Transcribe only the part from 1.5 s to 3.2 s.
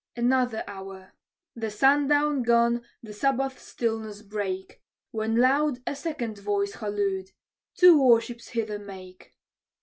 the sundown gun the